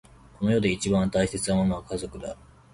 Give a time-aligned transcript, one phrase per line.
[0.39, 2.35] この世で一番大切なものは家族だ。